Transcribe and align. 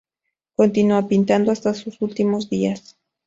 Continúa 0.55 1.07
pintando 1.07 1.51
hasta 1.51 1.75
sus 1.75 2.01
últimos 2.01 2.49
días. 2.49 2.97